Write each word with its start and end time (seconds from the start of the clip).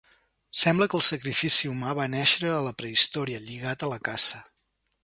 Sembla 0.61 0.87
que 0.93 0.97
el 0.99 1.03
sacrifici 1.07 1.71
humà 1.73 1.93
va 2.01 2.09
néixer 2.15 2.51
a 2.55 2.59
la 2.71 2.75
prehistòria, 2.81 3.45
lligat 3.47 3.87
a 3.89 3.93
la 3.95 4.03
caça. 4.11 4.43